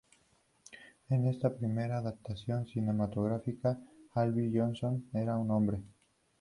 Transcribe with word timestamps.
En 1.09 1.27
esta 1.27 1.55
primera 1.55 1.99
adaptación 1.99 2.65
cinematográfica, 2.65 3.77
Hildy 4.15 4.57
Johnson 4.57 5.07
era 5.13 5.37
un 5.37 5.51
hombre. 5.51 5.83